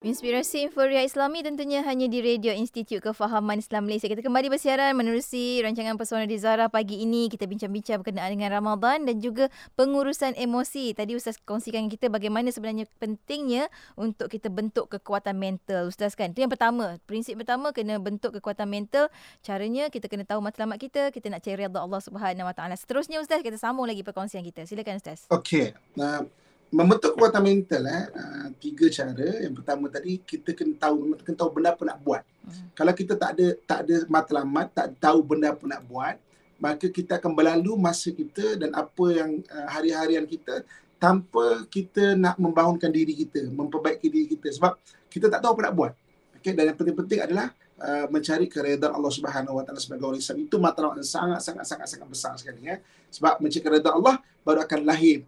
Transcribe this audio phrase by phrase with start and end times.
[0.00, 4.08] Inspirasi Inforia Islami tentunya hanya di Radio Institut Kefahaman Islam Malaysia.
[4.08, 7.28] Kita kembali bersiaran menerusi rancangan Pesona di Zara pagi ini.
[7.28, 10.96] Kita bincang-bincang berkenaan dengan Ramadan dan juga pengurusan emosi.
[10.96, 15.92] Tadi Ustaz kongsikan kita bagaimana sebenarnya pentingnya untuk kita bentuk kekuatan mental.
[15.92, 16.96] Ustaz kan, itu yang pertama.
[17.04, 19.12] Prinsip pertama kena bentuk kekuatan mental.
[19.44, 21.12] Caranya kita kena tahu matlamat kita.
[21.12, 22.72] Kita nak cari Allah Subhanahu Wa Taala.
[22.80, 24.64] Seterusnya Ustaz, kita sambung lagi perkongsian kita.
[24.64, 25.28] Silakan Ustaz.
[25.28, 25.76] Okey.
[25.92, 26.24] Nah,
[26.70, 28.04] membentuk kekuatan mental eh.
[28.14, 29.28] Uh, tiga cara.
[29.42, 32.22] Yang pertama tadi kita kena tahu kena tahu benda apa nak buat.
[32.40, 32.72] Hmm.
[32.72, 36.16] kalau kita tak ada tak ada matlamat tak tahu benda apa nak buat
[36.56, 40.64] maka kita akan berlalu masa kita dan apa yang uh, hari-harian kita
[40.96, 44.56] tanpa kita nak membangunkan diri kita memperbaiki diri kita.
[44.56, 44.72] Sebab
[45.12, 45.92] kita tak tahu apa nak buat.
[46.40, 47.48] Okey dan yang penting-penting adalah
[47.80, 51.64] Uh, mencari keredaan Allah Subhanahu Wa Taala sebagai orang Islam itu matlamat yang sangat sangat
[51.64, 52.76] sangat sangat besar sekali ya.
[53.08, 55.24] Sebab mencari keredaan Allah baru akan lahir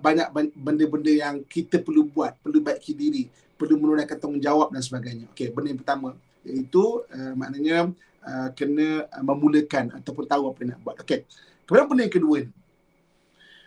[0.00, 3.28] banyak benda-benda yang kita perlu buat, perlu baiki diri,
[3.60, 5.26] perlu menunaikan tanggungjawab dan sebagainya.
[5.32, 6.08] Okey, benda yang pertama
[6.40, 7.92] iaitu uh, maknanya
[8.24, 10.96] uh, kena uh, memulakan ataupun tahu apa nak buat.
[11.04, 11.28] Okey.
[11.68, 12.38] Kemudian benda yang kedua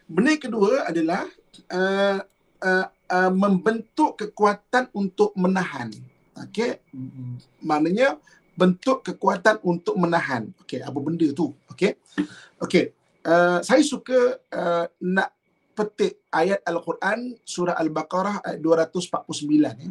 [0.04, 1.23] Benda yang kedua adalah
[1.72, 2.20] uh,
[2.60, 5.89] uh, uh, membentuk kekuatan untuk menahan.
[6.36, 6.84] Okey.
[7.64, 8.20] Maknanya
[8.54, 10.52] bentuk kekuatan untuk menahan.
[10.62, 11.56] Okey, apa benda tu?
[11.72, 11.95] Okey.
[12.60, 12.92] Okey.
[13.23, 15.32] Uh, saya suka uh, nak
[15.74, 19.90] petik ayat Al-Quran surah Al-Baqarah ayat 249 ya.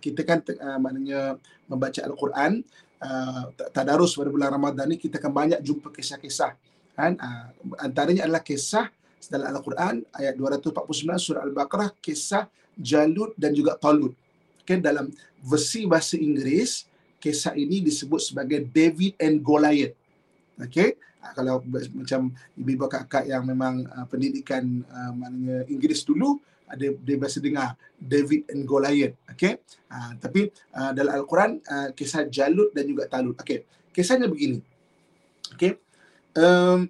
[0.00, 2.60] Kita kan uh, maknanya membaca Al-Quran
[3.00, 6.52] uh, tadarus pada bulan Ramadan ni kita akan banyak jumpa kisah-kisah
[6.98, 7.48] kan uh,
[7.80, 8.90] antaranya adalah kisah
[9.28, 14.14] dalam Al-Quran ayat 249 surah Al-Baqarah kisah Jalut dan juga Talut.
[14.62, 15.10] Okay, dalam
[15.42, 16.86] versi bahasa Inggeris
[17.18, 19.97] kisah ini disebut sebagai David and Goliath.
[20.58, 26.94] Okay, Ah, kalau macam ibu-ibu kakak yang memang uh, pendidikan uh, maknanya Inggeris dulu ada
[26.94, 29.18] dia biasa dengar David and Goliath.
[29.34, 29.58] Okey?
[29.90, 33.34] Uh, tapi uh, dalam al-Quran uh, kisah Jalut dan juga Talut.
[33.34, 33.66] Okey?
[33.90, 34.62] Kisahnya begini.
[35.58, 35.74] Okey?
[36.38, 36.86] Um,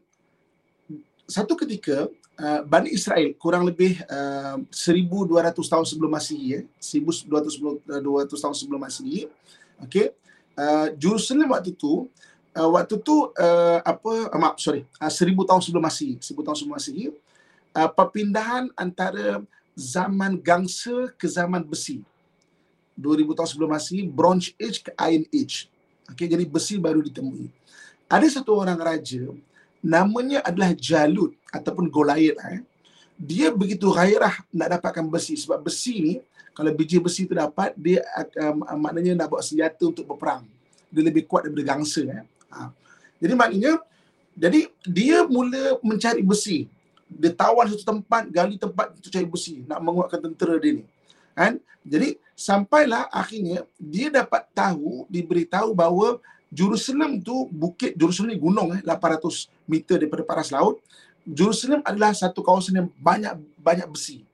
[1.24, 8.28] satu ketika uh, Bani Israel kurang lebih uh, 1200 tahun sebelum Masihi ya 1200 200
[8.28, 9.24] tahun sebelum Masihi
[9.88, 10.12] okey?
[10.52, 12.12] Uh, Jerusalem waktu itu
[12.58, 14.82] uh, waktu tu uh, apa uh, maaf sorry.
[14.98, 17.14] Uh, seribu tahun sebelum Masihi seribu tahun sebelum Masihi
[17.78, 19.40] uh, perpindahan antara
[19.78, 22.02] zaman gangsa ke zaman besi.
[22.98, 25.70] 2000 tahun sebelum Masihi bronze age ke iron age.
[26.10, 27.46] Okey jadi besi baru ditemui.
[28.10, 29.30] Ada satu orang raja
[29.78, 32.60] namanya adalah Jalut ataupun Goliath eh.
[33.14, 35.38] dia begitu gairah nak dapatkan besi.
[35.38, 36.14] Sebab besi ni
[36.50, 38.02] kalau biji besi tu dapat dia
[38.42, 40.42] uh, maknanya nak bawa senjata untuk berperang.
[40.90, 42.26] Dia lebih kuat daripada gangsa eh.
[42.52, 42.72] Ha.
[43.18, 43.82] Jadi maknanya
[44.38, 46.70] jadi dia mula mencari besi.
[47.08, 50.84] Dia tawan satu tempat, gali tempat untuk cari besi, nak menguatkan tentera dia ni.
[51.34, 51.58] Kan?
[51.82, 58.80] Jadi sampailah akhirnya dia dapat tahu, diberitahu bahawa Jerusalem tu bukit Jerusalem ni gunung eh
[58.80, 60.80] 800 meter daripada paras laut.
[61.28, 64.24] Jerusalem adalah satu kawasan yang banyak banyak besi.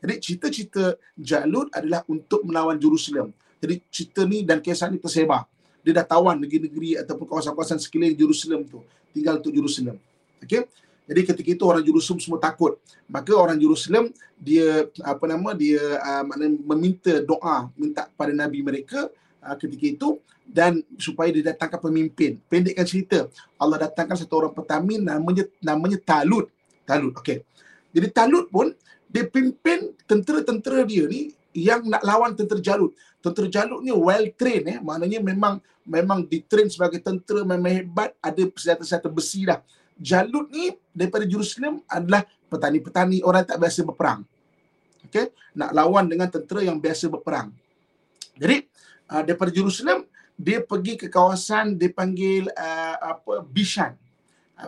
[0.00, 3.32] Jadi cita-cita Jalut adalah untuk melawan Jerusalem.
[3.60, 5.44] Jadi cerita ni dan kisah ni tersebar
[5.80, 8.80] dia dah tawan negeri-negeri ataupun kawasan-kawasan sekeliling Jerusalem tu
[9.10, 9.96] tinggal untuk Jerusalem.
[10.44, 10.68] Okey?
[11.10, 12.78] Jadi ketika itu orang Jerusalem semua takut.
[13.10, 16.24] Maka orang Jerusalem dia apa nama dia uh,
[16.62, 19.10] meminta doa minta pada nabi mereka
[19.42, 20.08] uh, ketika itu
[20.46, 22.38] dan supaya dia datangkan pemimpin.
[22.46, 23.26] Pendekkan cerita.
[23.58, 26.46] Allah datangkan satu orang petami namanya namanya Talut.
[26.86, 27.42] Talut okey.
[27.90, 28.70] Jadi Talut pun
[29.10, 32.94] dia pimpin tentera-tentera dia ni yang nak lawan tentera Jalut.
[33.20, 34.78] Tentera Jalut ni well trained eh.
[34.80, 39.58] Maknanya memang memang ditrain sebagai tentera memang hebat, ada senjata-senjata besi dah.
[40.00, 44.24] Jalut ni daripada Jerusalem adalah petani-petani orang tak biasa berperang.
[45.10, 47.50] Okey, nak lawan dengan tentera yang biasa berperang.
[48.38, 48.64] Jadi
[49.10, 50.06] uh, daripada Jerusalem
[50.40, 53.92] dia pergi ke kawasan dipanggil uh, apa Bishan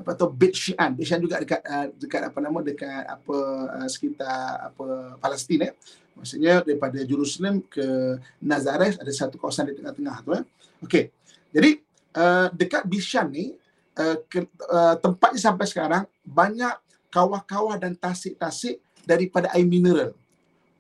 [0.01, 0.97] apa tu Bet Shian.
[0.97, 3.37] Bet Shian juga dekat uh, dekat apa nama dekat apa
[3.77, 5.73] uh, sekitar apa Palestin eh.
[6.13, 10.45] Maksudnya daripada Jerusalem ke Nazareth ada satu kawasan di tengah-tengah tu eh.
[10.85, 11.05] Okey.
[11.53, 11.71] Jadi
[12.17, 13.53] uh, dekat Bishan ni
[14.01, 16.73] uh, ke, uh, tempatnya sampai sekarang banyak
[17.13, 20.17] kawah-kawah dan tasik-tasik daripada air mineral.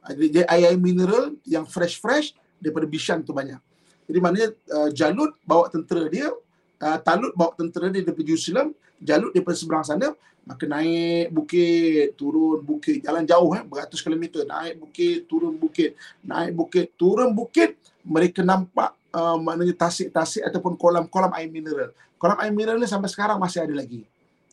[0.08, 3.60] Jadi air, air mineral yang fresh-fresh daripada Bishan tu banyak.
[4.08, 6.28] Jadi maknanya uh, Jalut bawa tentera dia,
[6.82, 12.58] uh, Talut bawa tentera dia daripada Jerusalem, Jalut daripada seberang sana, maka naik bukit, turun
[12.62, 18.42] bukit, jalan jauh eh, beratus kilometer, naik bukit, turun bukit, naik bukit, turun bukit, mereka
[18.42, 21.94] nampak uh, maknanya tasik-tasik ataupun kolam-kolam air mineral.
[22.18, 24.02] Kolam air mineral ni sampai sekarang masih ada lagi.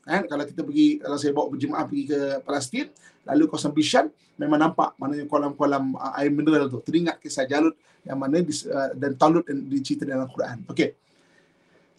[0.05, 0.25] Kan?
[0.29, 2.87] Kalau kita pergi, kalau saya bawa berjemaah pergi ke Palestin,
[3.25, 4.05] lalu kawasan Bishan,
[4.37, 6.81] memang nampak mana kolam-kolam uh, air mineral tu.
[6.85, 7.73] Teringat kisah Jalut
[8.05, 10.69] yang mana di, uh, dan Talut yang dicerita dalam Al-Quran.
[10.69, 10.93] Okey.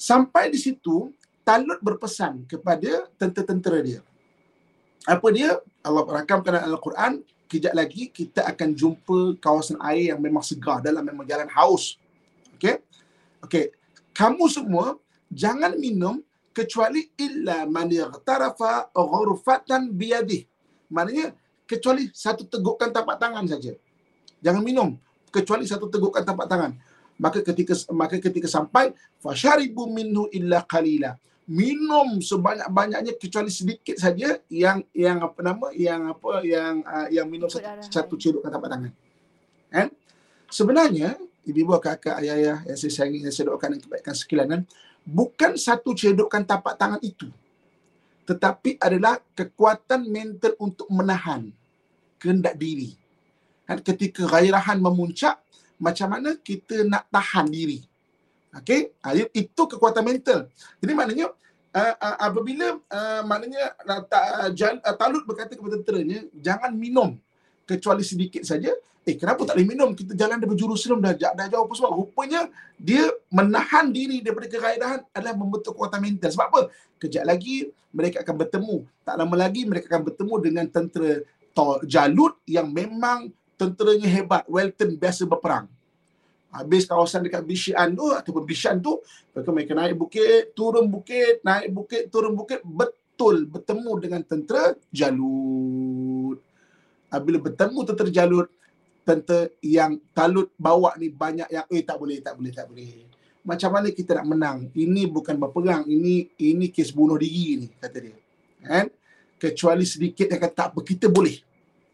[0.01, 4.01] Sampai di situ, Talut berpesan kepada tentera-tentera dia.
[5.09, 5.59] Apa dia?
[5.81, 11.03] Allah rakamkan dalam Al-Quran, kejap lagi kita akan jumpa kawasan air yang memang segar dalam
[11.03, 11.99] memang jalan haus.
[12.55, 12.79] Okey.
[13.43, 13.73] Okey.
[14.13, 15.01] Kamu semua
[15.33, 16.21] jangan minum
[16.53, 20.45] kecuali illa man ightarafa ghurfatan biyadih.
[20.93, 21.33] Maknanya
[21.65, 23.75] kecuali satu tegukan tapak tangan saja.
[24.45, 24.99] Jangan minum
[25.31, 26.75] kecuali satu tegukan tapak tangan.
[27.21, 31.21] Maka ketika maka ketika sampai fasharibu minhu illa qalila.
[31.51, 37.51] Minum sebanyak-banyaknya kecuali sedikit saja yang yang apa nama yang apa yang uh, yang minum
[37.51, 38.93] satu, satu cedukan tapak tangan.
[39.69, 39.89] Kan?
[40.47, 44.63] Sebenarnya ibu-ibu kakak ayah-ayah yang saya sayangi yang saya doakan kebaikan sekalian
[45.03, 47.29] bukan satu cedokan tapak tangan itu
[48.29, 51.49] tetapi adalah kekuatan mental untuk menahan
[52.21, 52.95] kehendak diri
[53.65, 55.41] kan ketika gairahan memuncak
[55.81, 57.81] macam mana kita nak tahan diri?
[58.53, 58.93] Okey?
[59.01, 60.53] Ha, itu kekuatan mental.
[60.79, 61.33] Jadi maknanya
[61.73, 64.03] uh, uh, apabila uh, maknanya uh,
[64.53, 67.17] uh, talut berkata kepada tenteranya jangan minum.
[67.65, 68.75] Kecuali sedikit saja.
[69.07, 69.97] Eh kenapa tak boleh minum?
[69.97, 74.51] Kita jalan dari Jerusalem dah, dah, dah jauh apa sebab rupanya dia menahan diri daripada
[74.51, 76.29] kegairahan adalah membentuk kekuatan mental.
[76.35, 76.61] Sebab apa?
[77.01, 78.77] Kejap lagi mereka akan bertemu.
[79.07, 81.23] Tak lama lagi mereka akan bertemu dengan tentera
[81.85, 83.29] Jalut yang memang
[83.61, 85.69] tenteranya hebat Welton biasa berperang.
[86.49, 89.05] Habis kawasan dekat Bishan tu ataupun Bishan tu
[89.37, 96.41] mereka, mereka naik bukit turun bukit naik bukit turun bukit betul bertemu dengan tentera Jalut.
[97.13, 98.49] Bila bertemu tentera Jalut
[99.05, 103.07] tentera yang talut bawa ni banyak yang eh tak boleh tak boleh tak boleh.
[103.45, 104.59] Macam mana kita nak menang?
[104.73, 108.17] Ini bukan berperang ini ini kes bunuh diri ni kata dia.
[108.65, 108.91] Kan?
[109.39, 111.39] Kecuali sedikit yang kata tak apa kita boleh.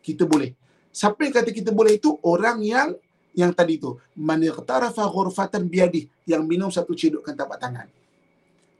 [0.01, 0.66] Kita boleh
[0.97, 2.17] siapa yang kata kita boleh itu?
[2.25, 2.97] Orang yang
[3.37, 4.01] yang tadi tu.
[4.17, 7.85] Man yaqtarafa ghurfatan biadi yang minum satu cedukan tapak tangan.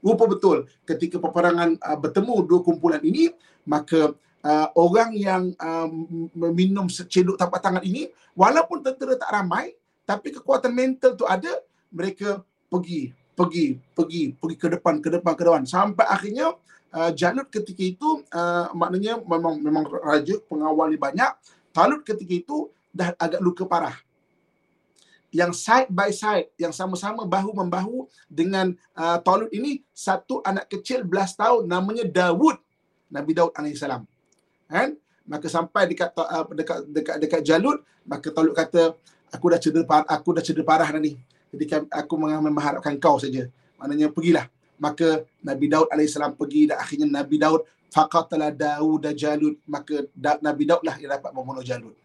[0.01, 0.65] Rupa betul.
[0.81, 3.29] Ketika peperangan uh, bertemu dua kumpulan ini
[3.69, 5.85] maka uh, orang yang uh,
[6.33, 9.77] minum seceduk tapak tangan ini walaupun tentera tak ramai
[10.09, 11.61] tapi kekuatan mental tu ada
[11.93, 15.63] mereka pergi pergi pergi pergi ke depan ke depan ke depan.
[15.69, 16.57] Sampai akhirnya
[16.97, 21.31] uh, Jalut ketika itu uh, maknanya memang memang raja pengawal banyak
[21.77, 23.93] Talut ketika itu dah agak luka parah.
[25.29, 31.05] Yang side by side yang sama-sama bahu membahu dengan uh, Talut ini satu anak kecil
[31.05, 32.57] belas tahun namanya Dawud
[33.13, 34.09] Nabi Daud alaihissalam
[34.65, 34.97] kan?
[35.29, 38.97] Maka sampai dekat uh, dekat dekat dekat Jalut maka Talut kata
[39.29, 41.13] aku dah cedera parah aku dah cedera parah dah ni.
[41.53, 43.45] Jadi aku mengharapkan kau saja.
[43.77, 44.49] Maknanya pergilah.
[44.81, 50.63] Maka Nabi Daud alaihissalam pergi dan akhirnya Nabi Daud faqatala Daud Jalut maka da- Nabi
[50.67, 51.95] Daud lah yang dapat membunuh Jalut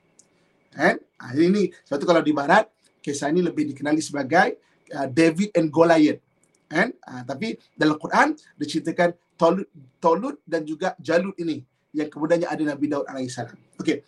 [0.73, 2.67] kan ha, ini sebab tu kalau di barat
[3.05, 4.57] kisah ini lebih dikenali sebagai
[4.95, 6.23] uh, David and Goliath
[6.71, 9.69] kan ha, tapi dalam Quran diceritakan Talut
[9.99, 13.37] Talut dan juga Jalut ini yang kemudiannya ada Nabi Daud AS.
[13.77, 14.01] Okey.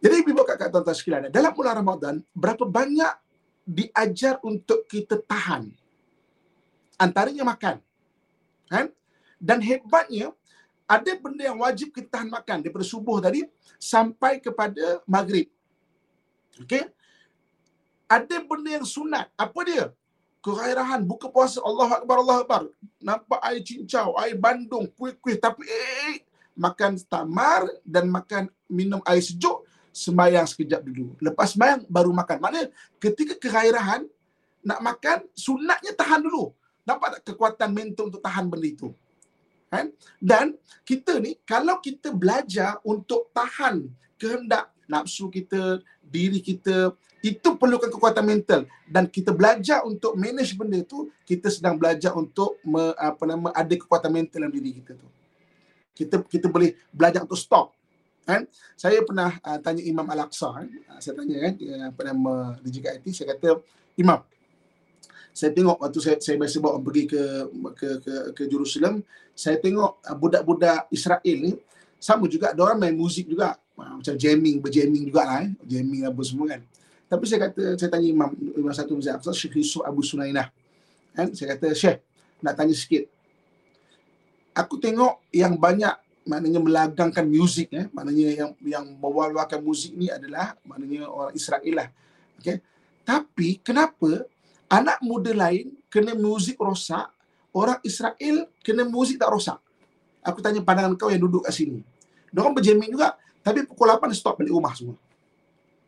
[0.00, 3.14] Jadi ibu bapa kakak tuan-tuan sekalian, dalam bulan Ramadan berapa banyak
[3.68, 5.70] diajar untuk kita tahan?
[6.98, 7.78] Antaranya makan.
[8.68, 8.86] Kan?
[9.40, 10.32] Dan hebatnya
[10.90, 13.46] ada benda yang wajib kita tahan makan daripada subuh tadi
[13.78, 15.46] sampai kepada maghrib.
[16.66, 16.90] Okey.
[18.10, 19.30] Ada benda yang sunat.
[19.38, 19.94] Apa dia?
[20.42, 22.62] Kegairahan buka puasa Allah Akbar Allah Akbar.
[22.98, 26.26] Nampak air cincau, air bandung, kuih-kuih tapi eh,
[26.58, 29.62] makan tamar dan makan minum air sejuk
[29.94, 31.14] sembahyang sekejap dulu.
[31.22, 32.36] Lepas sembahyang baru makan.
[32.42, 34.10] Maknanya ketika kegairahan
[34.66, 36.50] nak makan sunatnya tahan dulu.
[36.82, 38.90] Nampak tak kekuatan mental untuk tahan benda itu?
[39.70, 39.94] Kan?
[40.18, 43.86] Dan kita ni kalau kita belajar untuk tahan
[44.18, 46.90] kehendak nafsu kita, diri kita,
[47.22, 48.66] itu perlukan kekuatan mental.
[48.90, 53.70] Dan kita belajar untuk manage benda itu, kita sedang belajar untuk me, apa nama ada
[53.70, 55.08] kekuatan mental dalam diri kita tu.
[55.94, 57.70] Kita kita boleh belajar untuk stop.
[58.26, 60.68] Kan saya pernah uh, tanya Imam Al-Aqsa kan
[61.00, 61.54] saya tanya kan
[61.88, 63.64] apa nama DJK IT saya kata
[63.96, 64.20] Imam
[65.30, 67.22] saya tengok waktu saya saya biasa bawa pergi ke
[67.78, 69.02] ke ke, ke Jerusalem
[69.40, 71.56] saya tengok uh, budak-budak Israel ni
[72.00, 73.56] sama juga ada orang main muzik juga.
[73.76, 75.50] Uh, macam jamming berjamming juga lah eh.
[75.64, 76.60] jamming apa semua kan.
[77.10, 80.52] Tapi saya kata saya tanya Imam Imam satu Masjid Aqsa Syekh Yusuf Abu Sunainah.
[81.16, 82.04] Kan saya kata Syekh
[82.44, 83.08] nak tanya sikit.
[84.52, 85.94] Aku tengok yang banyak
[86.28, 87.88] maknanya melagangkan muzik eh.
[87.96, 91.88] Maknanya yang yang membawakan muzik ni adalah maknanya orang Israel lah.
[92.38, 92.60] Okey.
[93.08, 94.28] Tapi kenapa
[94.70, 97.10] anak muda lain kena muzik rosak
[97.50, 99.58] orang Israel kena muzik tak rosak
[100.24, 101.80] aku tanya pandangan kau yang duduk kat sini.
[102.30, 104.96] Diorang berjamming juga, tapi pukul 8 stop balik rumah semua.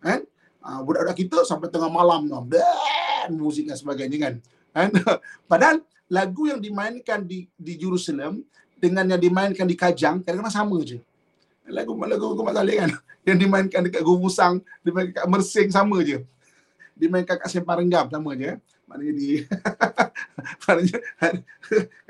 [0.02, 0.26] Kan?
[0.62, 2.38] Uh, budak-budak kita sampai tengah malam tu.
[2.50, 4.34] Dan muzik dan sebagainya kan.
[4.74, 4.90] kan?
[5.50, 5.76] Padahal
[6.10, 8.42] lagu yang dimainkan di di Jerusalem
[8.82, 10.98] dengan yang dimainkan di Kajang kadang-kadang sama je.
[11.70, 12.90] Lagu lagu lagu Mak Saleh kan
[13.30, 16.26] yang dimainkan dekat Gurusang, dimainkan kat Mersing sama je.
[16.98, 18.58] Dimainkan kat Sempang Renggam sama je.
[18.92, 19.28] Maknanya di
[20.68, 20.98] maknanya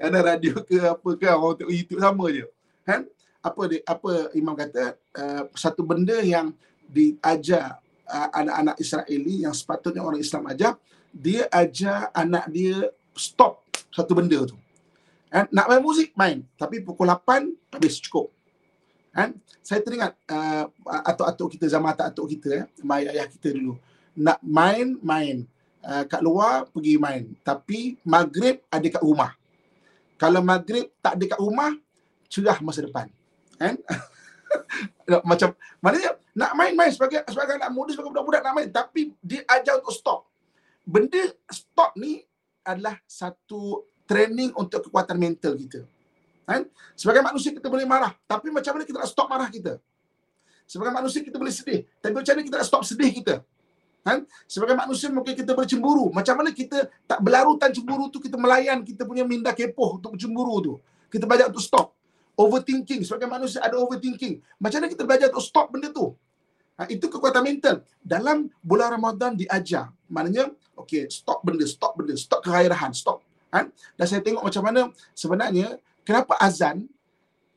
[0.02, 2.46] ada radio ke apa ke orang tengok YouTube sama je.
[2.82, 3.06] Kan?
[3.38, 6.50] Apa dia, apa imam kata uh, satu benda yang
[6.90, 7.78] diajar
[8.10, 10.74] uh, anak-anak Israeli yang sepatutnya orang Islam ajar,
[11.14, 13.62] dia ajar anak dia stop
[13.94, 14.58] satu benda tu.
[15.30, 15.46] Kan?
[15.54, 16.42] Nak main muzik, main.
[16.58, 18.34] Tapi pukul 8, habis cukup.
[19.14, 19.38] Kan?
[19.62, 20.66] Saya teringat uh,
[21.06, 23.78] atuk-atuk kita, zaman atuk-atuk kita, eh, mak ayah kita dulu.
[24.18, 25.48] Nak main, main.
[25.82, 27.26] Uh, kat luar, pergi main.
[27.42, 29.34] Tapi maghrib ada kat rumah.
[30.14, 31.74] Kalau maghrib tak ada kat rumah,
[32.30, 33.10] cerah masa depan.
[33.58, 33.74] Kan?
[35.28, 38.68] Macam, maknanya nak main-main sebagai sebagai anak muda, sebagai budak-budak nak main.
[38.70, 40.20] Tapi dia ajar untuk stop.
[40.86, 42.22] Benda stop ni
[42.62, 45.82] adalah satu training untuk kekuatan mental kita.
[46.46, 46.66] Kan?
[46.94, 49.78] Sebagai manusia kita boleh marah, tapi macam mana kita nak stop marah kita?
[50.66, 53.34] Sebagai manusia kita boleh sedih, tapi macam mana kita nak stop sedih kita?
[54.02, 54.26] Kan?
[54.50, 56.10] Sebagai manusia mungkin kita boleh cemburu.
[56.10, 60.58] Macam mana kita tak berlarutan cemburu tu kita melayan kita punya minda kepoh untuk cemburu
[60.58, 60.74] tu.
[61.06, 61.94] Kita belajar untuk stop.
[62.34, 63.06] Overthinking.
[63.06, 64.42] Sebagai manusia ada overthinking.
[64.58, 66.18] Macam mana kita belajar untuk stop benda tu?
[66.80, 67.86] Ha, itu kekuatan mental.
[68.02, 69.94] Dalam bulan Ramadan diajar.
[70.10, 73.22] Maknanya, okay, stop benda, stop benda, stop kegairahan, stop.
[73.52, 73.70] Kan?
[73.94, 74.80] Dan saya tengok macam mana
[75.12, 76.88] sebenarnya kenapa azan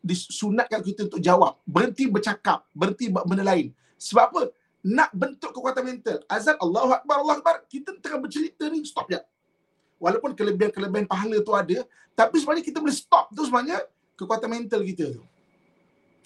[0.05, 1.57] disunatkan kita untuk jawab.
[1.65, 3.73] Berhenti bercakap, berhenti buat benda lain.
[3.97, 4.41] Sebab apa?
[4.85, 6.21] Nak bentuk kekuatan mental.
[6.29, 7.65] Azan Allahu Akbar, Allahu Akbar.
[7.65, 9.17] Kita tengah bercerita ni, stop je.
[9.97, 11.81] Walaupun kelebihan-kelebihan pahala tu ada,
[12.13, 13.33] tapi sebenarnya kita boleh stop.
[13.33, 13.81] Itu sebenarnya
[14.13, 15.25] kekuatan mental kita tu.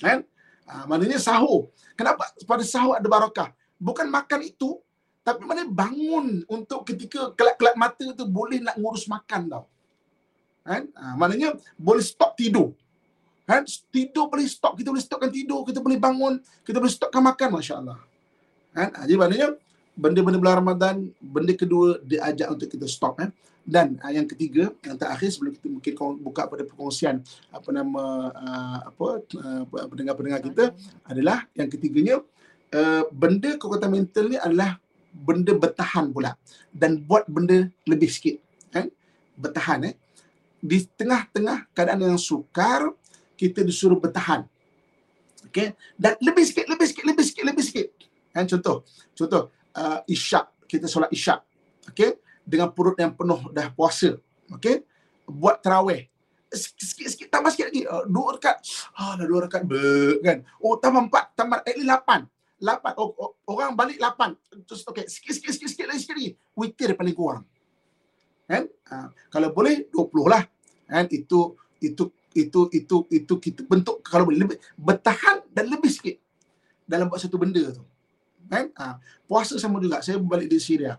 [0.04, 0.28] Kan?
[0.68, 1.72] Ha, maknanya sahur.
[1.96, 3.56] Kenapa pada sahur ada barakah?
[3.80, 4.76] Bukan makan itu,
[5.24, 9.64] tapi mana bangun untuk ketika kelak-kelak mata tu boleh nak ngurus makan tau.
[10.68, 10.92] Kan?
[11.00, 12.76] Ha, maknanya boleh stop tidur.
[13.48, 13.64] Kan?
[13.90, 14.76] Tidur boleh stop.
[14.76, 15.64] Kita boleh stopkan tidur.
[15.66, 16.38] Kita boleh bangun.
[16.62, 17.58] Kita boleh stopkan makan.
[17.58, 17.98] Masya Allah.
[18.80, 18.90] Kan?
[18.96, 19.50] Ha, jadi maknanya
[20.00, 23.20] benda-benda bulan Ramadan, benda kedua diajak untuk kita stop.
[23.20, 23.30] Eh?
[23.68, 25.94] Dan uh, yang ketiga, yang terakhir sebelum kita mungkin
[26.24, 27.22] buka pada perkongsian
[27.52, 30.74] apa nama uh, apa uh, pendengar-pendengar kita
[31.06, 32.24] adalah yang ketiganya
[32.74, 34.82] uh, benda kekuatan mental ni adalah
[35.14, 36.38] benda bertahan pula
[36.70, 38.38] dan buat benda lebih sikit
[38.70, 38.88] kan
[39.34, 39.96] bertahan eh
[40.60, 42.94] di tengah-tengah keadaan yang sukar
[43.40, 44.46] kita disuruh bertahan
[45.50, 47.88] okey dan lebih sikit lebih sikit lebih sikit lebih sikit
[48.34, 48.46] kan?
[48.46, 50.50] Contoh contoh uh, isyak.
[50.70, 51.42] Kita solat isyak.
[51.90, 52.22] Okey?
[52.46, 54.18] Dengan perut yang penuh dah puasa.
[54.54, 54.86] Okey?
[55.30, 56.10] Buat tarawih
[56.50, 57.86] sikit-sikit tambah sikit lagi.
[57.86, 58.58] Uh, dua rekat
[58.98, 60.38] ah dah dua rekat ber kan?
[60.62, 61.26] Oh tambah empat.
[61.38, 62.26] Tambah at least lapan.
[62.60, 62.92] Lapan.
[63.00, 64.36] Oh, oh, orang balik lapan.
[64.66, 66.32] Terus okey sikit sikit sikit sikit lagi sikit lagi.
[66.58, 67.46] Witir paling kurang.
[68.50, 68.66] Kan?
[68.66, 70.44] Ha, kalau boleh 20 lah.
[70.90, 71.06] Kan?
[71.14, 76.18] Itu itu itu itu itu kita bentuk kalau boleh lebih bertahan dan lebih sikit.
[76.90, 77.86] Dalam buat satu benda tu
[78.50, 78.66] kan?
[78.76, 78.98] Ha,
[79.30, 80.02] puasa sama juga.
[80.02, 80.98] Saya balik di Syria.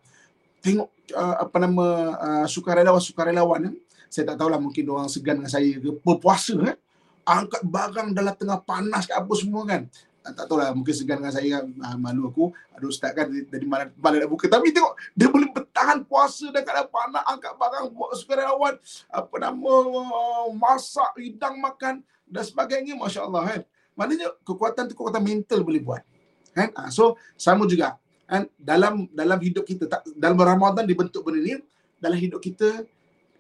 [0.63, 3.75] Tengok uh, apa nama uh, sukarelawan sukarelawan kan
[4.11, 6.77] saya tak tahulah mungkin orang segan dengan saya ke berpuasa kan
[7.23, 9.87] angkat barang dalam tengah panas ke apa semua kan?
[10.21, 12.51] Ah, tak tahu lah mungkin segan dengan saya uh, malu aku.
[12.75, 14.51] Ada ustaz kan dari mana mana nak buka.
[14.51, 18.75] Tapi tengok dia boleh bertahan puasa dan kadang panas angkat barang buat sukarelawan
[19.09, 19.73] apa nama
[20.53, 21.95] masak hidang makan
[22.27, 22.99] dan sebagainya.
[22.99, 23.61] masya-Allah kan?
[23.95, 26.03] Maknanya kekuatan tu kekuatan mental boleh buat
[26.53, 26.69] kan?
[26.75, 28.47] Uh, so sama juga kan?
[28.57, 31.55] Dalam dalam hidup kita tak dalam Ramadan dibentuk benda ni
[32.01, 32.85] dalam hidup kita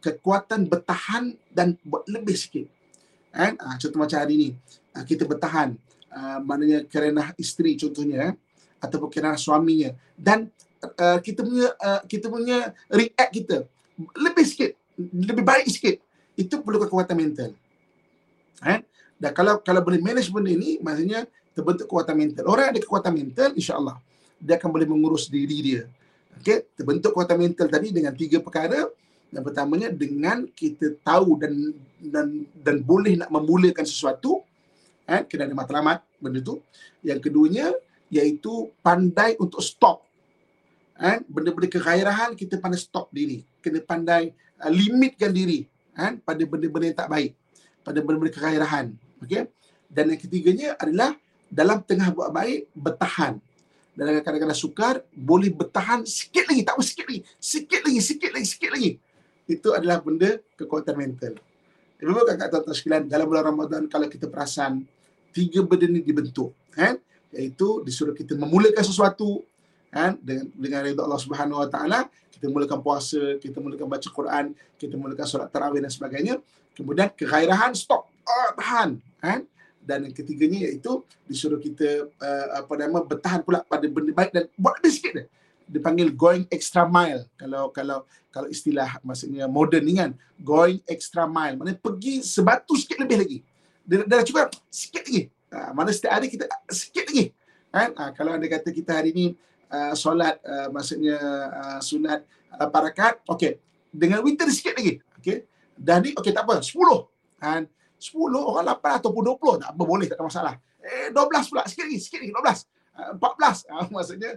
[0.00, 2.66] kekuatan bertahan dan buat lebih sikit
[3.30, 3.56] kan?
[3.58, 4.48] Uh, contoh macam hari ni
[4.96, 5.76] uh, kita bertahan
[6.12, 8.34] uh, maknanya kerana isteri contohnya eh,
[8.80, 9.92] ataupun kerana suaminya.
[10.16, 10.48] Dan
[10.82, 13.56] uh, kita punya uh, kita punya react kita
[14.16, 15.96] lebih sikit lebih baik sikit.
[16.38, 17.52] Itu perlu kekuatan mental
[18.66, 18.80] eh?
[19.20, 23.48] Dan kalau kalau boleh manage benda ini maksudnya terbentuk kekuatan mental orang ada kekuatan mental
[23.52, 24.00] insyaallah
[24.40, 25.82] dia akan boleh mengurus diri dia
[26.40, 28.88] okey terbentuk kekuatan mental tadi dengan tiga perkara
[29.30, 31.52] yang pertamanya dengan kita tahu dan
[32.02, 32.26] dan
[32.58, 34.42] dan boleh nak memulakan sesuatu
[35.10, 36.62] eh, kena ada matlamat benda tu.
[37.02, 37.74] Yang keduanya
[38.10, 40.06] iaitu pandai untuk stop.
[41.00, 43.42] Eh, benda-benda kegairahan kita pandai stop diri.
[43.58, 45.64] Kena pandai uh, limitkan diri
[45.96, 47.30] eh, pada benda-benda yang tak baik.
[47.82, 48.86] Pada benda-benda kegairahan.
[49.22, 49.48] Okay?
[49.90, 51.16] Dan yang ketiganya adalah
[51.50, 53.42] dalam tengah buat baik, bertahan.
[53.98, 56.62] Dan kadang-kadang sukar, boleh bertahan sikit lagi.
[56.62, 57.20] Tak apa sikit lagi.
[57.36, 58.90] Sikit lagi, sikit lagi, sikit lagi.
[59.50, 61.34] Itu adalah benda kekuatan mental.
[62.00, 64.88] Ibu kakak tuan sekalian dalam bulan Ramadan kalau kita perasan
[65.36, 66.96] tiga benda ni dibentuk kan
[67.30, 69.44] iaitu disuruh kita memulakan sesuatu
[69.90, 70.16] kan?
[70.22, 74.94] Dengan dengan redha Allah Subhanahu Wa Taala kita mulakan puasa kita mulakan baca Quran kita
[74.96, 76.34] mulakan solat tarawih dan sebagainya.
[76.72, 78.08] Kemudian kegairahan stop.
[78.24, 79.44] Oh, tahan kan?
[79.80, 84.44] Dan yang ketiganya iaitu disuruh kita uh, apa nama bertahan pula pada benda baik dan
[84.56, 85.26] buat lebih sikit dia.
[85.70, 87.26] Dipanggil going extra mile.
[87.36, 91.58] Kalau kalau kalau istilah maksudnya moden ni kan going extra mile.
[91.58, 93.38] Maknanya pergi sebatu sikit lebih lagi.
[93.84, 95.22] Dia dah cukup sikit lagi.
[95.50, 97.34] Ha, mana setiap hari kita sikit lagi.
[97.74, 97.90] Kan?
[97.98, 99.26] Ha, kalau anda kata kita hari ni
[99.70, 101.16] uh, solat uh, maksudnya
[101.50, 102.26] uh, sunat
[102.58, 103.58] uh, parakat okey.
[103.90, 105.46] Dengan winter sikit lagi okey.
[105.78, 106.76] Dah ni okey tak apa 10
[107.40, 107.62] kan?
[108.00, 110.54] 10 orang 8 ataupun 20 tak apa boleh tak ada masalah.
[110.80, 114.30] Eh 12 pula sikit lagi sikit lagi 12 14 uh, maksudnya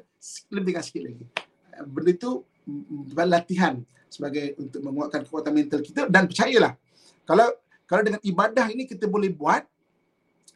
[0.54, 1.24] lebih dengan sikit lagi.
[1.90, 2.32] Benda tu
[3.18, 6.78] latihan sebagai untuk menguatkan kekuatan mental kita dan percayalah.
[7.26, 7.50] Kalau
[7.90, 9.66] kalau dengan ibadah ini kita boleh buat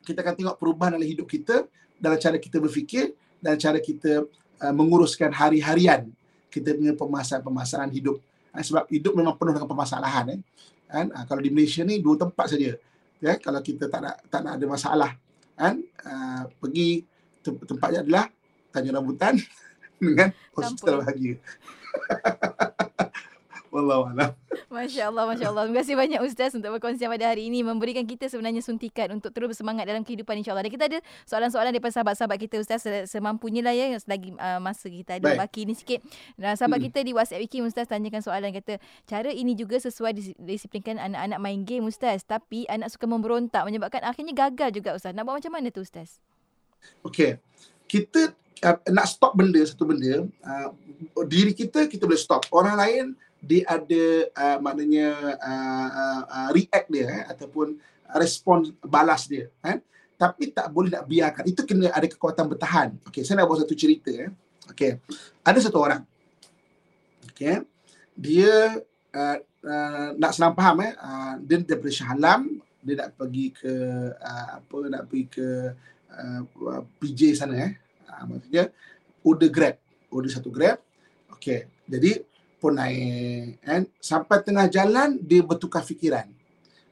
[0.06, 1.68] kita akan tengok perubahan dalam hidup kita
[2.00, 4.24] dalam cara kita berfikir dan cara kita
[4.62, 6.10] uh, menguruskan hari-harian
[6.48, 8.18] kita punya permasalahan-permasalahan hidup.
[8.54, 10.40] Uh, sebab hidup memang penuh dengan permasalahan eh.
[10.88, 11.08] Kan?
[11.12, 12.76] Uh, kalau di Malaysia ni dua tempat saja
[13.22, 13.34] ya.
[13.42, 15.12] Kalau kita tak nak tak nak ada masalah
[15.58, 15.76] kan?
[16.06, 17.04] Uh, pergi
[17.42, 18.26] tempatnya adalah
[18.72, 19.36] Tanjung Rambutan
[20.04, 21.36] dengan Hospital Bahagia.
[23.68, 24.32] Wallahualam.
[24.68, 25.64] Masya Allah, Masya Allah.
[25.68, 27.64] Terima kasih banyak Ustaz untuk berkongsi pada hari ini.
[27.64, 30.64] Memberikan kita sebenarnya suntikan untuk terus bersemangat dalam kehidupan insyaAllah.
[30.68, 33.96] Dan kita ada soalan-soalan daripada sahabat-sahabat kita Ustaz semampunya lah ya.
[34.00, 35.40] Selagi uh, masa kita ada Baik.
[35.40, 36.00] baki ni sikit.
[36.36, 36.88] Dan sahabat hmm.
[36.92, 38.52] kita di WhatsApp Wiki Ustaz tanyakan soalan.
[38.56, 42.24] Kata cara ini juga sesuai disiplinkan anak-anak main game Ustaz.
[42.28, 45.16] Tapi anak suka memberontak menyebabkan akhirnya gagal juga Ustaz.
[45.16, 46.20] Nak buat macam mana tu Ustaz?
[47.04, 47.40] Okay.
[47.88, 48.36] Kita
[48.68, 50.70] uh, nak stop benda, satu benda, uh,
[51.28, 52.44] diri kita, kita boleh stop.
[52.52, 54.04] Orang lain, dia ada
[54.34, 57.78] uh, maknanya uh, uh, uh, react dia eh, ataupun
[58.18, 59.52] respon balas dia.
[59.64, 59.78] Eh.
[60.18, 61.44] Tapi tak boleh nak biarkan.
[61.46, 62.90] Itu kena ada kekuatan bertahan.
[63.06, 64.10] Okay, saya nak buat satu cerita.
[64.10, 64.34] Eh.
[64.74, 64.98] Okay.
[65.46, 66.02] Ada satu orang.
[67.30, 67.62] Okay.
[68.18, 68.82] Dia
[69.14, 70.82] uh, uh, nak senang faham.
[70.82, 70.94] Eh.
[70.98, 72.58] Uh, dia daripada Shah Alam.
[72.82, 73.74] Dia nak pergi ke
[74.18, 75.48] uh, apa nak pergi ke
[76.08, 76.42] Uh,
[76.98, 77.72] PJ sana eh.
[78.08, 78.72] Uh, maksudnya
[79.22, 79.76] order Grab,
[80.10, 80.80] order satu Grab.
[81.36, 81.68] Okey.
[81.86, 82.24] Jadi
[82.68, 83.82] pun naik kan?
[84.04, 86.28] Sampai tengah jalan dia bertukar fikiran.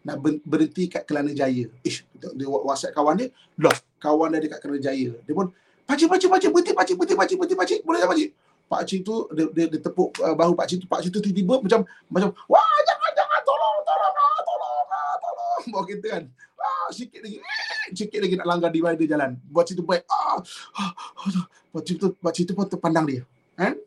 [0.08, 1.68] Nak berhenti kat Kelana Jaya.
[1.84, 3.28] Ish, dia WhatsApp kawan dia,
[3.60, 5.12] lah kawan dia dekat Kelana Jaya.
[5.28, 5.52] Dia pun
[5.84, 8.30] pakcik pakcik pakcik berhenti pakcik berhenti pakcik berhenti pakcik boleh tak pakcik?
[8.66, 10.88] Pak cik tu dia, dia, dia tepuk uh, bahu pak cik tu.
[10.90, 15.62] Pak cik tu tiba-tiba macam macam wah jangan jangan tolong tolong tolong tolong tolong.
[15.74, 16.24] Bawa kita kan.
[16.58, 17.38] Ah, sikit lagi.
[17.98, 19.38] Sikit lagi nak langgar divider jalan.
[19.54, 20.10] Buat situ baik.
[20.10, 20.42] Ah,
[20.82, 23.22] ah, ah, buat situ buat situ pun terpandang dia.
[23.54, 23.78] Kan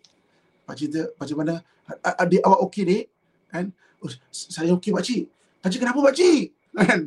[0.69, 1.65] pak cik tu cik mana
[2.21, 3.05] adik awak okey dek
[3.49, 3.73] kan?
[4.05, 5.25] Oh, saya okey pak cik.
[5.65, 6.55] Pak cik kenapa pak cik?
[6.79, 7.01] Kan?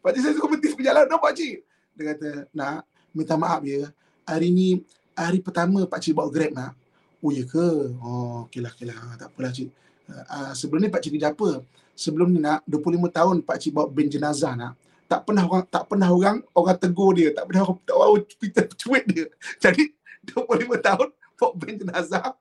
[0.00, 1.56] Pak cik saya suka berhenti berjalan pak cik.
[1.94, 3.92] Dia kata nak minta maaf ya
[4.24, 4.80] hari ni
[5.12, 6.72] hari pertama pak cik bawa grab nak.
[7.20, 7.68] Oh ya ke?
[8.00, 9.68] Oh okeylah okeylah tak apalah cik.
[10.08, 11.60] Uh, sebelum ni pak cik kerja apa?
[11.92, 14.72] Sebelum ni nak 25 tahun pak cik bawa ben jenazah nak.
[15.04, 17.28] Tak pernah orang tak pernah orang orang tegur dia.
[17.36, 19.26] Tak pernah orang, kita cuit dia.
[19.60, 19.92] Jadi
[20.32, 22.32] 25 tahun bawa ben jenazah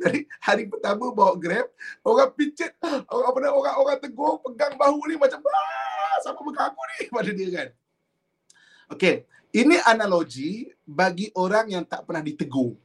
[0.00, 1.68] dari hari pertama bawa grab
[2.02, 6.98] orang picit orang apa orang orang tegur pegang bahu ni macam ah siapa mengaku ni?
[7.14, 7.68] Pada dia kan.
[8.96, 12.78] Okey ini analogi bagi orang yang tak pernah ditegur.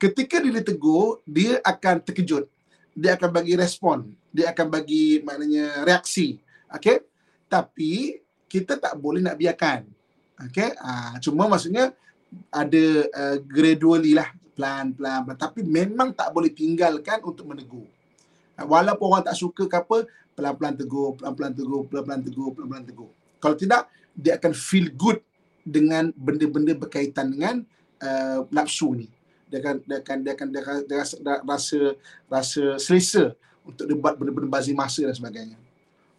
[0.00, 2.50] Ketika dia ditegur dia akan terkejut.
[2.90, 4.10] Dia akan bagi respon.
[4.34, 6.42] Dia akan bagi maknanya reaksi.
[6.74, 7.06] Okey?
[7.46, 8.18] Tapi
[8.50, 9.86] kita tak boleh nak biarkan.
[10.50, 11.92] Okay, uh, cuma maksudnya
[12.48, 17.86] ada uh, gradually lah pelan-pelan tapi memang tak boleh tinggalkan untuk menegur.
[18.58, 20.04] Uh, walaupun orang tak suka ke apa,
[20.36, 23.10] pelan-pelan tegur, pelan-pelan tegur, pelan-pelan tegur, pelan-pelan tegur.
[23.40, 25.18] Kalau tidak, dia akan feel good
[25.64, 27.64] dengan benda-benda berkaitan dengan
[28.04, 29.08] uh, nafsu ni.
[29.50, 31.78] Dia akan dia akan dia akan dia, akan, dia rasa, rasa
[32.30, 33.24] rasa selesa
[33.66, 35.58] untuk dia buat benda-benda bazir masa dan sebagainya.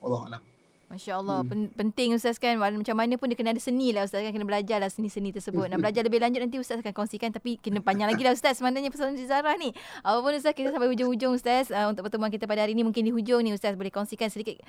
[0.02, 0.51] Allah Alam.
[0.92, 1.48] Masya Allah.
[1.48, 1.72] Hmm.
[1.72, 2.60] Penting Ustaz kan.
[2.60, 4.36] Macam mana pun dia kena ada seni lah Ustaz kan.
[4.36, 5.72] Kena belajar lah seni-seni tersebut.
[5.72, 5.84] Nak hmm.
[5.88, 7.32] belajar lebih lanjut nanti Ustaz akan kongsikan.
[7.32, 8.60] Tapi kena panjang lagi lah Ustaz.
[8.60, 9.72] Sebenarnya di Zara ni.
[10.04, 11.72] Apapun Ustaz kita sampai hujung-hujung Ustaz.
[11.72, 12.84] Uh, untuk pertemuan kita pada hari ini.
[12.84, 14.60] Mungkin di hujung ni Ustaz boleh kongsikan sedikit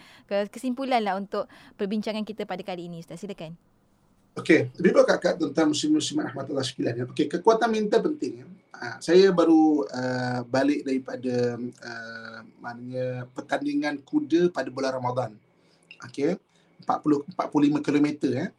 [0.55, 3.19] kesimpulan lah untuk perbincangan kita pada kali ini Ustaz.
[3.19, 3.59] Silakan.
[4.33, 7.05] Okey, lebih baik kakak tentang musim-musim rahmatullah sekalian.
[7.05, 7.05] Ya.
[7.05, 8.41] Okey, kekuatan mental penting.
[8.41, 8.47] Ya.
[8.73, 15.31] Uh, saya baru uh, balik daripada uh, maknanya pertandingan kuda pada bulan Ramadan.
[16.09, 16.38] Okey,
[16.85, 18.51] 40 45 km eh.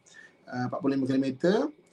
[0.44, 1.26] Uh, 45 km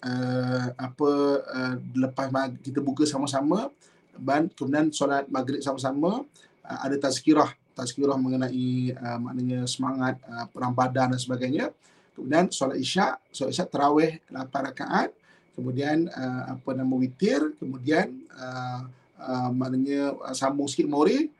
[0.03, 2.27] uh, apa uh, lepas
[2.59, 3.71] kita buka sama-sama
[4.19, 6.27] dan kemudian solat maghrib sama-sama
[6.67, 11.65] uh, ada tazkirah tazkirah mengenai uh, maknanya semangat uh, perang badan dan sebagainya.
[12.13, 15.09] Kemudian solat isyak, solat isyak tarawih 8 rakaat,
[15.55, 18.85] kemudian uh, apa nama witir, kemudian uh,
[19.17, 21.31] uh, maknanya uh, sambung sikit mori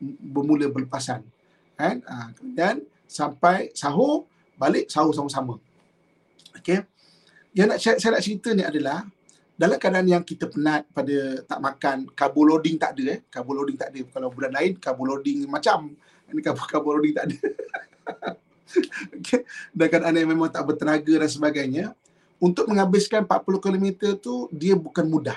[0.00, 1.20] bermula berlepasan.
[1.74, 2.00] Kan?
[2.06, 5.58] Uh, kemudian sampai sahur, balik sahur sama-sama.
[6.54, 6.86] Okey.
[7.50, 9.02] Yang nak saya, saya nak cerita ni adalah
[9.58, 13.20] dalam keadaan yang kita penat pada tak makan, carbo loading tak ada eh.
[13.26, 14.00] Carbo loading tak ada.
[14.06, 15.90] Kalau bulan lain carbo loading macam
[16.30, 17.38] ini carbo, carbo loading tak ada.
[19.18, 19.42] okay.
[19.74, 21.84] Dan keadaan yang memang tak bertenaga dan sebagainya,
[22.40, 25.36] untuk menghabiskan 40 km tu dia bukan mudah.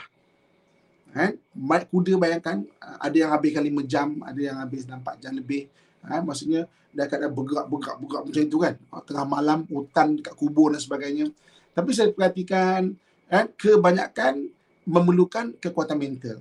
[1.14, 5.70] Eh, Maik kuda bayangkan ada yang habiskan 5 jam, ada yang habis 4 jam lebih.
[6.12, 8.74] Eh, maksudnya dia akan bergerak-bergerak bergerak macam itu kan.
[9.08, 11.26] Tengah malam hutan dekat kubur dan sebagainya.
[11.74, 12.92] Tapi saya perhatikan
[13.32, 14.52] eh, kebanyakan
[14.84, 16.38] memerlukan kekuatan mental.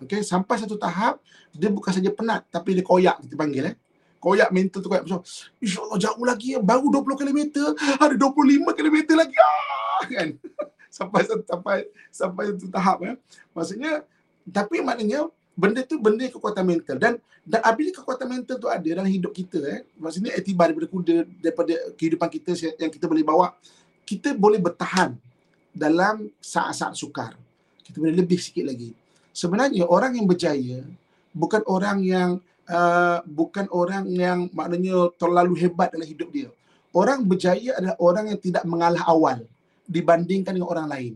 [0.00, 1.20] Okay, sampai satu tahap
[1.52, 3.76] dia bukan saja penat tapi dia koyak kita panggil eh.
[4.20, 5.20] Koyak mental tu koyak macam
[5.60, 7.40] insya-Allah jauh lagi baru 20 km,
[7.76, 10.04] ada 25 km lagi ah!
[10.08, 10.28] kan.
[10.96, 11.76] sampai sampai
[12.08, 13.14] sampai satu tahap eh.
[13.52, 14.04] Maksudnya
[14.48, 15.28] tapi maknanya
[15.60, 17.12] benda tu benda kekuatan mental dan
[17.44, 21.74] dan apabila kekuatan mental tu ada dalam hidup kita eh maksudnya etibar daripada kuda daripada
[22.00, 23.52] kehidupan kita yang kita boleh bawa
[24.10, 25.14] kita boleh bertahan
[25.70, 27.38] dalam saat-saat sukar.
[27.86, 28.90] Kita boleh lebih sikit lagi.
[29.30, 30.82] Sebenarnya orang yang berjaya
[31.30, 32.30] bukan orang yang
[32.66, 36.50] uh, bukan orang yang maknanya terlalu hebat dalam hidup dia.
[36.90, 39.46] Orang berjaya adalah orang yang tidak mengalah awal
[39.86, 41.14] dibandingkan dengan orang lain.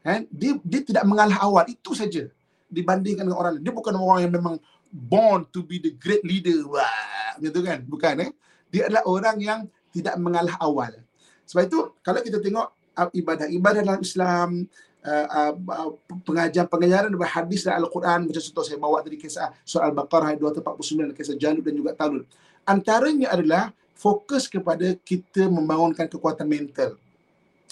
[0.00, 0.24] Kan?
[0.32, 2.24] Dia dia tidak mengalah awal itu saja
[2.70, 3.64] dibandingkan dengan orang lain.
[3.66, 4.54] Dia bukan orang yang memang
[4.90, 6.62] born to be the great leader.
[6.70, 7.82] Wah, gitu kan?
[7.84, 8.30] Bukan eh.
[8.70, 10.94] Dia adalah orang yang tidak mengalah awal.
[11.50, 12.70] Sebab itu kalau kita tengok
[13.10, 14.70] ibadah-ibadah dalam Islam,
[15.02, 20.36] uh, uh, pengajaran-pengajaran dari hadis dan Al-Quran macam contoh saya bawa tadi kisah surah Al-Baqarah
[20.36, 22.24] ayat 249 kisah Jalut dan juga Talut.
[22.68, 26.96] Antaranya adalah fokus kepada kita membangunkan kekuatan mental.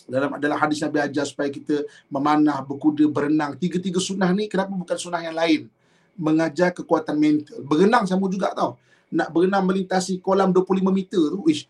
[0.09, 3.55] Dalam dalam hadis Nabi ajar supaya kita memanah, berkuda, berenang.
[3.61, 5.69] Tiga-tiga sunnah ni kenapa bukan sunnah yang lain?
[6.17, 7.61] Mengajar kekuatan mental.
[7.63, 8.81] Berenang sama juga tau.
[9.13, 11.69] Nak berenang melintasi kolam 25 meter tu, wish,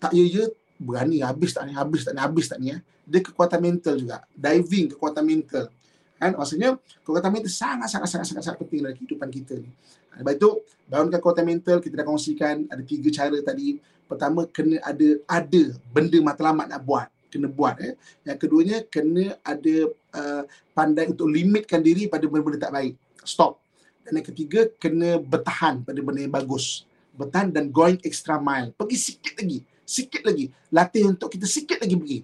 [0.00, 0.48] tak ya-ya
[0.80, 4.24] berani habis tak ni habis tak ni habis tak ni eh dia kekuatan mental juga
[4.32, 5.68] diving kekuatan mental
[6.16, 9.70] kan maksudnya kekuatan mental sangat sangat sangat sangat, sangat penting dalam kehidupan kita ni
[10.16, 10.50] sebab itu
[10.88, 13.76] bangunkan kekuatan mental kita dah kongsikan ada tiga cara tadi
[14.08, 15.62] pertama kena ada ada
[15.92, 17.94] benda matlamat nak buat kena buat eh
[18.26, 19.74] yang keduanya kena ada
[20.18, 20.42] uh,
[20.74, 23.62] pandai untuk limitkan diri pada benda-benda tak baik stop
[24.02, 28.98] dan yang ketiga kena bertahan pada benda yang bagus bertahan dan going extra mile pergi
[28.98, 30.54] sikit lagi sikit lagi.
[30.70, 32.18] Latih untuk kita sikit lagi pergi.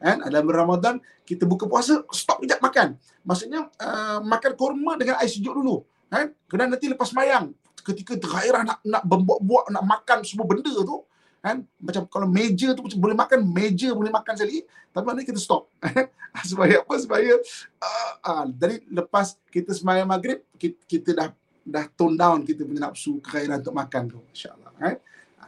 [0.00, 0.24] Kan?
[0.32, 0.96] Dalam Ramadan,
[1.28, 2.96] kita buka puasa, stop kejap makan.
[3.20, 5.84] Maksudnya, uh, makan kurma dengan air sejuk dulu.
[6.08, 6.32] Kan?
[6.48, 7.52] Kemudian nanti lepas mayang,
[7.84, 11.04] ketika tergairah nak nak membuat-buat, nak makan semua benda tu,
[11.40, 11.64] kan?
[11.80, 15.66] macam kalau meja tu boleh makan, meja boleh makan sekali, tapi nanti kita stop.
[16.50, 16.94] supaya apa?
[17.00, 17.32] Supaya
[17.80, 21.28] uh, uh, dari lepas kita semayang maghrib, kita, kita dah
[21.60, 24.18] dah tone down kita punya nafsu kegairahan untuk makan tu.
[24.32, 24.72] InsyaAllah.
[24.80, 24.96] Kan?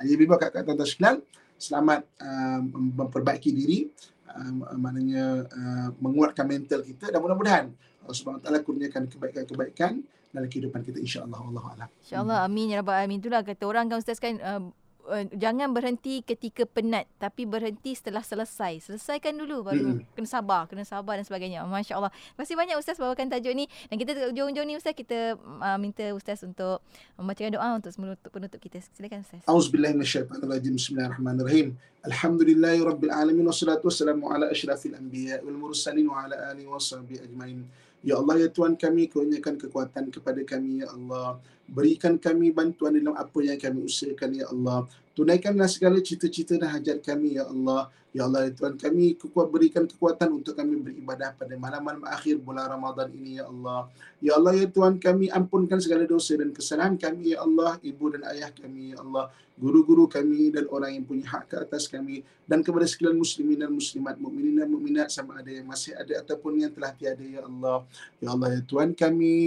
[0.03, 1.17] Jadi, Bibi kat tuan-tuan sekalian,
[1.63, 2.61] selamat uh,
[2.99, 3.87] memperbaiki diri
[4.27, 7.71] uh, maknanya uh, menguatkan mental kita dan mudah-mudahan
[8.03, 10.03] Allah Subhanahu taala kurniakan kebaikan-kebaikan
[10.35, 11.89] dalam kehidupan kita insya-Allah Allah Allah.
[12.03, 14.75] Insya-Allah amin ya rabbal alamin itulah kata orang kan ustaz kan uh,
[15.13, 18.89] uh, jangan berhenti ketika penat tapi berhenti setelah selesai.
[18.89, 20.17] Selesaikan dulu baru hmm.
[20.17, 21.69] kena sabar, kena sabar dan sebagainya.
[21.69, 22.09] Masya-Allah.
[22.09, 26.09] Terima kasih banyak ustaz bawakan tajuk ni dan kita hujung-hujung ni ustaz kita uh, minta
[26.17, 26.81] ustaz untuk
[27.21, 28.81] membacakan doa untuk penutup, penutup kita.
[28.97, 29.45] Silakan ustaz.
[29.45, 30.73] Auzubillahi minasyaitonirrajim.
[30.81, 31.77] Bismillahirrahmanirrahim.
[32.03, 37.63] Alhamdulillahirabbil alamin wassalatu wassalamu ala asyrafil anbiya wal mursalin wa ala alihi washabihi ajmain.
[38.03, 43.15] Ya Allah ya Tuhan kami kurniakan kekuatan kepada kami ya Allah berikan kami bantuan dalam
[43.15, 48.29] apa yang kami usahakan ya Allah tunaikanlah segala cita-cita dan hajat kami ya Allah Ya
[48.29, 53.09] Allah, ya Tuhan kami kekuat berikan kekuatan untuk kami beribadah pada malam-malam akhir bulan Ramadan
[53.09, 53.89] ini, Ya Allah.
[54.21, 57.81] Ya Allah, ya Tuhan kami ampunkan segala dosa dan kesalahan kami, Ya Allah.
[57.81, 59.33] Ibu dan ayah kami, Ya Allah.
[59.57, 62.21] Guru-guru kami dan orang yang punya hak ke atas kami.
[62.45, 66.61] Dan kepada sekalian muslimin dan muslimat, mukminin dan mukminat sama ada yang masih ada ataupun
[66.61, 67.81] yang telah tiada, Ya Allah.
[68.21, 69.41] Ya Allah, ya Tuhan kami.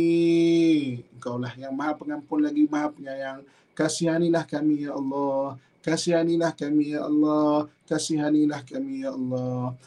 [1.21, 3.41] Engkau lah yang maha pengampun lagi maha penyayang.
[3.73, 5.57] Kasihanilah kami, Ya Allah.
[5.85, 7.69] Kasihanilah kami ya Allah.
[7.85, 9.77] Kasihanilah kami ya Allah.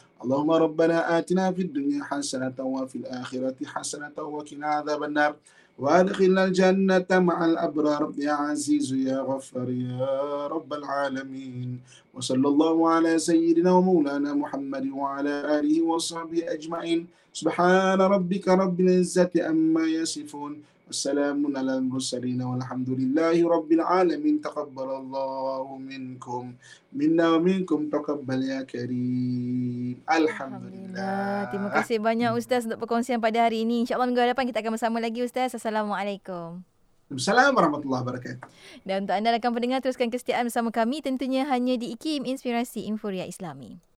[1.11, 5.35] Atina fid dunya hasanatan wa fil akhirati hasanatan wa qina adzaban nar.
[5.79, 11.79] وادخلنا الجنة مع الأبرار يا عزيز يا غفار يا رب العالمين
[12.11, 19.87] وصلى الله على سيدنا ومولانا محمد وعلى آله وصحبه أجمعين سبحان ربك رب العزة أما
[19.87, 20.53] يصفون
[20.89, 24.41] Wassalamun ala mursalin walhamdulillahi rabbil alamin.
[24.41, 26.57] Taqabbalallahu minkum
[26.89, 30.01] minna wa minkum taqabbal ya karim.
[30.09, 31.53] Alhamdulillah.
[31.53, 33.85] Terima kasih banyak Ustaz untuk perkongsian pada hari ini.
[33.85, 35.53] InsyaAllah minggu hadapan kita akan bersama lagi Ustaz.
[35.53, 36.65] Assalamualaikum.
[37.09, 38.45] Assalamualaikum warahmatullahi wabarakatuh.
[38.85, 43.25] Dan untuk anda rakan pendengar teruskan kesetiaan bersama kami tentunya hanya di IKIM Inspirasi Inforia
[43.25, 43.81] Islami.